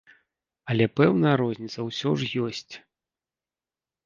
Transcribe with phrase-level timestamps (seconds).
[0.73, 2.73] Але пэўная розніца ўсё ж ёсць.